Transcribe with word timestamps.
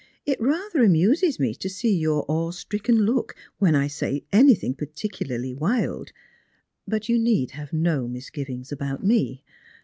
It 0.25 0.41
rather 0.41 0.83
amuses 0.83 1.39
me 1.39 1.53
to 1.53 1.69
see 1.69 1.95
your 1.95 2.25
awe 2.27 2.49
stricken 2.49 3.05
look 3.05 3.35
when 3.59 3.75
I 3.75 3.85
say 3.85 4.25
anything 4.33 4.73
particularly 4.73 5.53
wild. 5.53 6.11
But 6.87 7.07
you 7.07 7.19
need 7.19 7.51
have 7.51 7.71
no 7.71 8.07
misgivings 8.07 8.71
about 8.71 9.03
me. 9.03 9.43